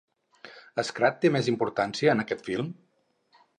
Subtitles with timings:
[0.87, 2.75] Scrat té més importància en aquest film?